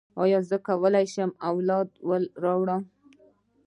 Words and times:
ایا 0.23 0.39
زه 0.49 0.57
به 0.63 0.73
وکولی 0.75 1.05
شم 1.13 1.31
اولاد 1.49 1.87
راوړم؟ 2.43 2.83